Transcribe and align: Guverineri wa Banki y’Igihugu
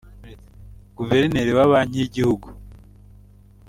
Guverineri 0.97 1.51
wa 1.57 1.69
Banki 1.71 1.95
y’Igihugu 1.99 2.47